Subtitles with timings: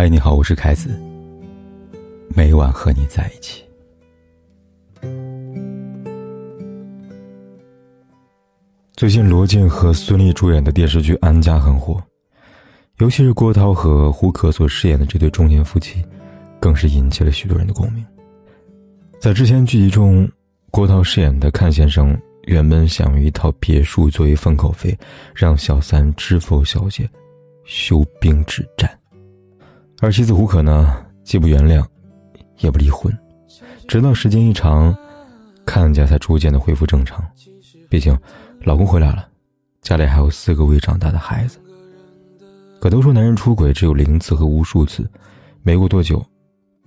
[0.00, 0.98] 嗨，你好，我是凯子。
[2.34, 3.62] 每晚和你在一起。
[8.96, 12.02] 最近罗晋和孙俪主演的电视剧《安家》很火，
[12.96, 16.02] 尤其是郭涛和胡可所饰演的这对中年夫妻，
[16.58, 18.02] 更是引起了许多人的共鸣。
[19.20, 20.26] 在之前剧集中，
[20.70, 24.98] 郭涛饰演的阚先生原本想用一套别墅作为封口费，
[25.34, 27.06] 让小三知否小姐
[27.66, 28.90] 休兵止战。
[30.02, 31.84] 而妻子胡可呢，既不原谅，
[32.60, 33.14] 也不离婚，
[33.86, 34.96] 直到时间一长，
[35.66, 37.22] 看家才逐渐的恢复正常。
[37.90, 38.18] 毕竟，
[38.62, 39.28] 老公回来了，
[39.82, 41.58] 家里还有四个未长大的孩子。
[42.80, 45.06] 可都说男人出轨只有零次和无数次，
[45.62, 46.24] 没过多久，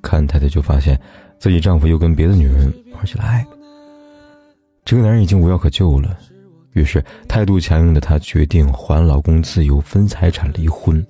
[0.01, 0.99] 看太太就发现
[1.37, 3.45] 自己丈夫又跟别的女人玩起了爱。
[4.83, 6.17] 这个男人已经无药可救了，
[6.71, 11.05] 于是态度强硬的她决定还老公自由、分财产、离婚，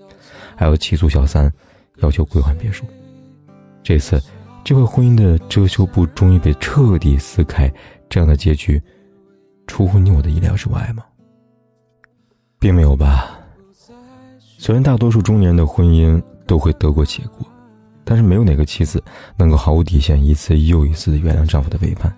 [0.54, 1.50] 还要起诉小三。
[1.98, 2.86] 要求归还别墅。
[3.84, 4.22] 这次，
[4.64, 7.72] 这块婚姻的遮羞布终于被彻底撕开。
[8.10, 8.82] 这样的结局，
[9.68, 11.04] 出乎你我的意料之外吗？
[12.60, 13.40] 并没有吧。
[14.40, 17.46] 虽然大多数中年人的婚姻都会得过且过，
[18.04, 19.04] 但是没有哪个妻子
[19.36, 22.16] 能够毫无底线、一次又一次的原谅丈夫的背叛。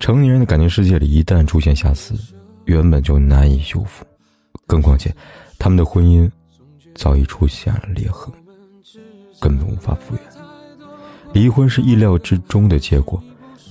[0.00, 2.14] 成年人的感情世界里，一旦出现瑕疵，
[2.64, 4.04] 原本就难以修复，
[4.66, 5.14] 更况且，
[5.58, 6.28] 他们的婚姻
[6.94, 8.32] 早已出现了裂痕。
[9.40, 10.22] 根本无法复原，
[11.32, 13.20] 离婚是意料之中的结果。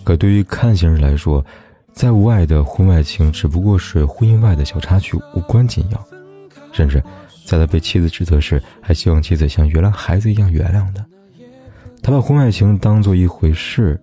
[0.03, 1.45] 可对于看先生来说，
[1.93, 6.07] 在无爱的婚外情只不过是婚姻外的小插曲，无关紧要。
[6.71, 7.03] 甚至
[7.45, 11.05] 在他被妻子指责时，还希望妻子像原谅孩子一样原谅他。
[12.01, 14.01] 他把婚外情当做一回事，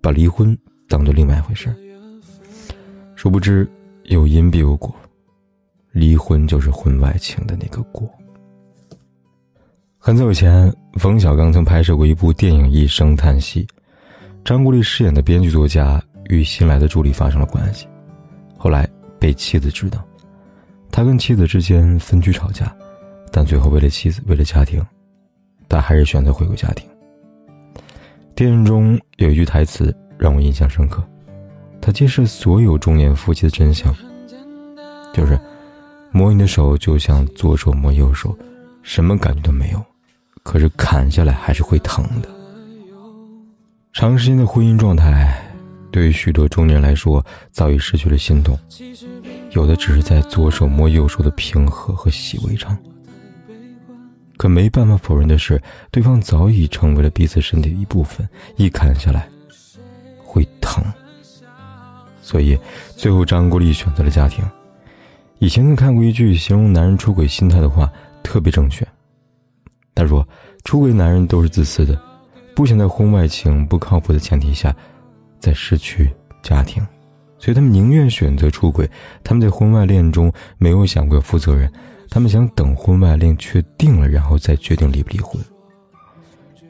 [0.00, 0.56] 把离婚
[0.88, 1.74] 当做另外一回事。
[3.14, 3.70] 殊不知，
[4.04, 4.94] 有因必有果，
[5.92, 8.10] 离婚就是婚外情的那个果。
[10.04, 13.64] 很早以前，冯小刚曾拍摄过一部电影《一声叹息》，
[14.44, 17.86] 张国立饰演的编剧作家与新来的助理发生了关系，
[18.58, 18.84] 后来
[19.20, 20.04] 被妻子知道，
[20.90, 22.74] 他跟妻子之间分居吵架，
[23.30, 24.84] 但最后为了妻子，为了家庭，
[25.68, 26.84] 他还是选择回归家庭。
[28.34, 31.00] 电影中有一句台词让我印象深刻，
[31.80, 33.94] 他揭示所有中年夫妻的真相，
[35.14, 35.38] 就是
[36.10, 38.36] 摸你的手就像左手摸右手，
[38.82, 39.80] 什么感觉都没有。
[40.42, 42.28] 可是砍下来还是会疼的。
[43.92, 45.40] 长时间的婚姻状态，
[45.90, 48.58] 对于许多中年人来说，早已失去了心动，
[49.50, 52.76] 有的只是在左手摸右手的平和和习以为常。
[54.38, 59.28] 可没办法否认的是，对方早已成为了彼此身体的一部分，一砍下来，
[60.18, 60.82] 会疼。
[62.22, 62.58] 所以，
[62.96, 64.44] 最后张国立选择了家庭。
[65.38, 67.92] 以前曾看过一句形容男人出轨心态的话，
[68.22, 68.86] 特别正确。
[69.94, 70.26] 他说
[70.64, 72.00] ：“出轨男人都是自私的，
[72.56, 74.74] 不想在婚外情不靠谱的前提下，
[75.38, 76.10] 再失去
[76.42, 76.84] 家庭，
[77.38, 78.88] 所以他们宁愿选择出轨。
[79.22, 81.70] 他们在婚外恋中没有想过负责任，
[82.08, 85.42] 他们想等婚外恋确定了，然后再决定离不离婚。”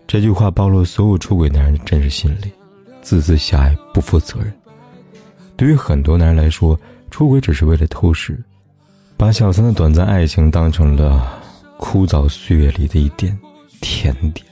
[0.06, 2.52] 这句话暴露所有出轨男人的真实心理：
[3.00, 4.52] 自私、狭隘、不负责任。
[5.56, 6.78] 对于很多男人来说，
[7.10, 8.36] 出轨只是为了偷食，
[9.16, 11.38] 把小三的短暂爱情当成了。
[11.84, 13.36] 枯燥岁月里的一点
[13.80, 14.46] 甜点，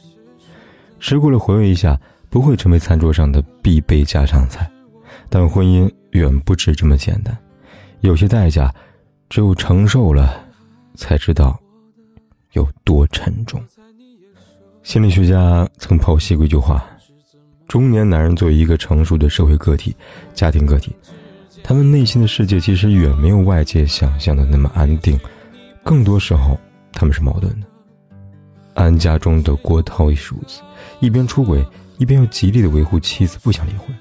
[0.99, 1.99] 吃过了回味一下，
[2.29, 4.69] 不会成为餐桌上的必备家常菜。
[5.29, 7.35] 但婚姻远不止这么简单，
[8.01, 8.75] 有些代价，
[9.29, 10.45] 只有承受了，
[10.97, 11.57] 才知道
[12.55, 13.63] 有多沉重。
[14.83, 16.85] 心理学家曾剖析过一句话：
[17.69, 19.95] 中年男人作为一个成熟的社会个体、
[20.35, 20.93] 家庭个体，
[21.63, 25.19] 他们内心的世界其实远没有外界想象的那么安定，
[25.85, 26.59] 更多时候。
[26.93, 27.67] 他们是矛盾的。
[28.75, 30.63] 安家中的郭涛也是如此，
[31.01, 31.65] 一边出轨，
[31.99, 33.95] 一边又极力的维护妻子不想离婚。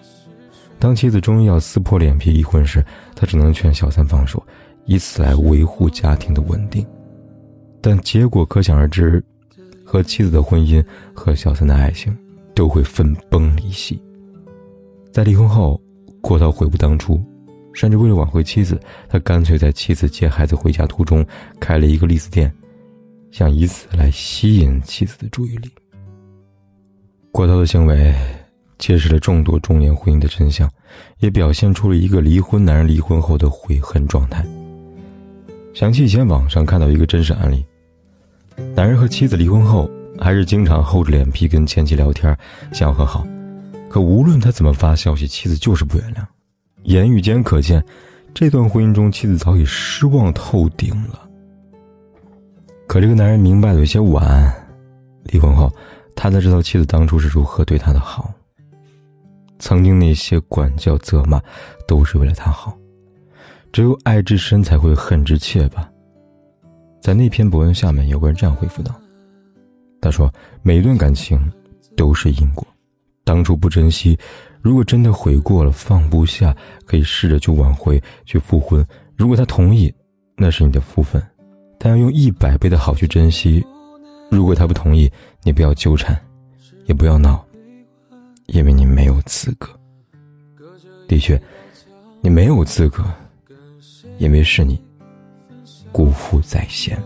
[0.78, 2.86] 当妻子终于要撕破脸皮离婚时，
[3.16, 4.42] 他只能劝小三放手，
[4.86, 6.86] 以此来维护家庭的稳定。
[7.82, 9.24] 但结果可想而知，
[9.84, 10.84] 和妻子的婚姻
[11.14, 12.16] 和小三的爱情
[12.54, 14.02] 都会分崩离析。
[15.12, 15.82] 在离婚后，
[16.22, 17.22] 郭涛悔不当初。
[17.72, 18.78] 甚至为了挽回妻子，
[19.08, 21.26] 他干脆在妻子接孩子回家途中
[21.60, 22.52] 开了一个栗子店。
[23.32, 25.70] 想以此来吸引妻子的注意力。
[27.32, 28.14] 郭涛的行为
[28.78, 30.70] 揭示了众多中年婚姻的真相，
[31.20, 34.46] 也表现出了一个离婚男人离婚后的悔恨状态。
[35.74, 37.64] 想起以前网上看到一个真实案例：
[38.76, 39.90] 男人和妻子离婚后，
[40.20, 42.36] 还是经常厚着脸皮跟前妻聊天，
[42.74, 43.26] 想要和好，
[43.90, 46.26] 可无论他怎么发消息，妻子就是不原谅。
[46.84, 47.84] 言语间可见，
[48.34, 51.29] 这段婚姻中妻子早已失望透顶了。
[52.90, 54.52] 可这个男人明白的有些晚，
[55.26, 55.72] 离婚后，
[56.16, 58.34] 他才知道妻子当初是如何对他的好。
[59.60, 61.40] 曾经那些管教责骂，
[61.88, 62.76] 都是为了他好。
[63.72, 65.88] 只有爱之深，才会恨之切吧。
[67.00, 68.92] 在那篇博文下面，有个人这样回复道
[70.02, 70.34] ：“他说，
[70.64, 71.40] 每一段感情
[71.96, 72.66] 都是因果，
[73.24, 74.18] 当初不珍惜，
[74.64, 76.58] 如果真的悔过了，放不下，
[76.88, 78.84] 可以试着去挽回，去复婚。
[79.16, 79.94] 如果他同意，
[80.36, 81.24] 那是你的福分，
[81.80, 83.66] 但要用一百倍的好去珍惜。
[84.30, 85.12] 如果他不同意，
[85.42, 86.16] 你不要纠缠，
[86.86, 87.44] 也不要闹，
[88.48, 89.68] 因为你没有资格。
[91.08, 91.42] 的确，
[92.22, 93.04] 你没有资格。”
[94.20, 94.78] 因为是你，
[95.94, 97.02] 辜负在先。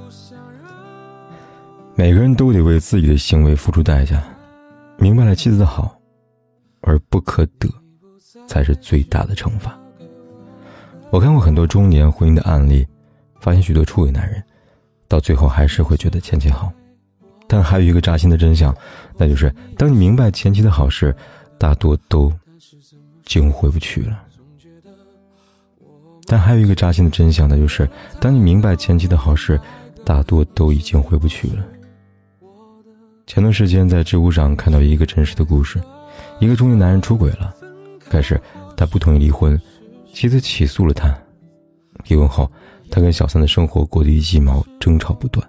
[1.94, 4.24] 每个人都得为自己的行为付出代价。
[4.98, 5.96] 明白了妻子的好，
[6.82, 7.70] 而不可得，
[8.48, 9.80] 才是最大的惩罚。
[11.12, 12.84] 我看过很多中年婚姻的案例，
[13.40, 14.44] 发现许多出轨男人，
[15.08, 16.72] 到最后还是会觉得前妻好。
[17.48, 18.76] 但还有一个扎心的真相，
[19.18, 21.16] 那就是当你明白前妻的好事，
[21.58, 22.32] 大多都
[23.26, 24.24] 经回不去了。
[26.26, 27.88] 但还有一个扎心的真相，那就是
[28.20, 29.60] 当你明白前妻的好事，
[30.06, 31.64] 大多都已经回不去了。
[33.28, 35.82] 前段时间在知乎上看到一个真实的故事：
[36.40, 37.54] 一个中年男人出轨了，
[38.10, 38.40] 开始
[38.76, 39.60] 他不同意离婚，
[40.14, 41.16] 妻子起诉了他。
[42.08, 42.52] 离婚后，
[42.94, 45.44] 他跟小三的生活过得一鸡毛，争吵不断。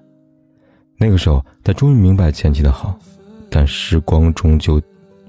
[0.97, 2.99] 那个时候，他终于明白前妻的好，
[3.51, 4.81] 但时光终究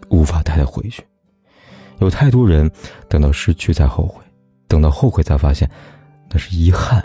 [0.07, 1.03] 无法带他回去。
[1.99, 2.71] 有太多人
[3.09, 4.23] 等到失去才后悔。
[4.69, 5.69] 等到后悔才发现，
[6.29, 7.03] 那是遗憾，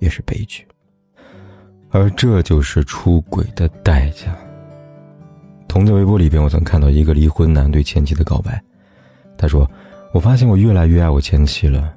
[0.00, 0.66] 也是悲剧。
[1.90, 4.36] 而这就是出轨的代价。
[5.68, 8.60] 同在微博里边，我曾看到一个离婚男对前妻的告白，
[9.36, 9.70] 他说
[10.12, 11.94] ：“我发现我越来越爱我前妻了。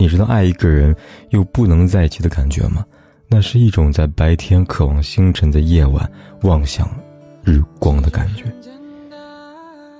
[0.00, 0.96] 你知道爱一个人
[1.28, 2.82] 又不能在一起的感觉吗？
[3.28, 6.10] 那是一种在白天渴望星辰，在夜晚
[6.40, 6.88] 妄想
[7.44, 8.44] 日光的感觉。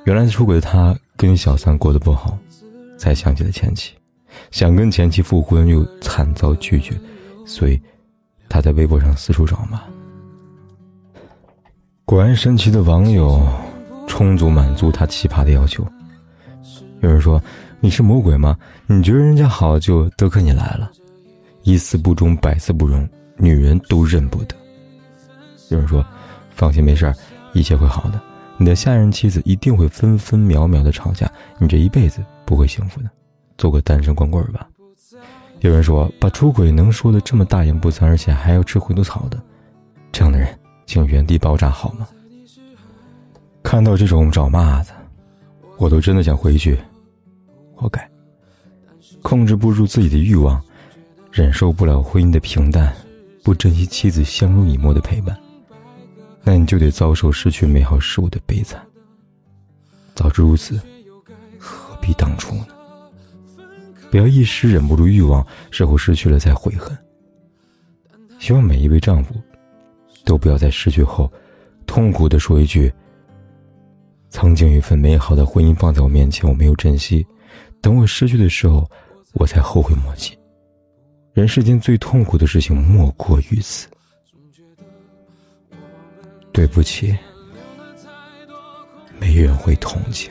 [0.06, 2.38] 原来出轨的他跟小三过得不好。”
[2.96, 3.94] 才想起了前妻，
[4.50, 6.94] 想跟前妻复婚又惨遭拒绝，
[7.46, 7.80] 所以
[8.46, 9.80] 他在微博上四处找骂。
[12.04, 13.42] 果然神奇的网友
[14.06, 15.82] 充足满足他奇葩的要求。
[17.00, 17.42] 有人说
[17.80, 18.56] ：“你是魔鬼吗？
[18.86, 20.90] 你觉得人家好就都跟你来了？
[21.62, 24.54] 一次不忠，百次不容，女人都认不得。”
[25.70, 26.04] 有人说
[26.54, 27.14] ：“放心，没事儿，
[27.54, 28.20] 一切会好的。
[28.58, 33.08] 你的下任妻子一定会分分秒秒的吵架，你这一辈子。”不会幸福的，
[33.56, 34.66] 做个单身光棍吧。
[35.60, 39.40] 有人说，把出轨能说的这么大言不惭，而且还要吃回头草的，
[40.10, 40.48] 这样的人，
[40.84, 42.08] 请原地爆炸好吗？
[43.62, 44.88] 看到这种找骂的，
[45.78, 46.76] 我都真的想回去。
[47.80, 48.10] 活该，
[49.22, 50.62] 控制不住自己的欲望，
[51.32, 52.94] 忍受不了婚姻的平淡，
[53.42, 55.34] 不珍惜妻子相濡以沫的陪伴，
[56.42, 58.80] 那你就得遭受失去美好事物的悲惨。
[60.14, 60.78] 早知如此。
[61.62, 62.66] 何必当初呢？
[64.10, 66.96] 不要一时忍不住欲望，事后失去了再悔恨。
[68.38, 69.34] 希望每一位丈夫，
[70.24, 71.30] 都不要在失去后，
[71.86, 72.90] 痛苦的说一句
[74.30, 77.26] ：“曾经一份美好的婚姻放在我面前，我没有珍惜，
[77.80, 78.88] 等我失去的时候，
[79.34, 80.38] 我才后悔莫及。”
[81.32, 83.88] 人世间最痛苦的事情莫过于此。
[86.52, 87.16] 对不起，
[89.18, 90.30] 没人会同情。